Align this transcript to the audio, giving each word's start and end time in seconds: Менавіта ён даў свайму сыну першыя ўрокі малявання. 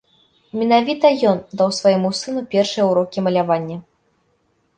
Менавіта 0.59 1.11
ён 1.31 1.37
даў 1.61 1.69
свайму 1.81 2.09
сыну 2.21 2.41
першыя 2.55 2.83
ўрокі 2.89 3.19
малявання. 3.27 3.77